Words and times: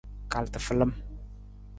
Kal 0.35 0.47
tafalam. 0.53 0.91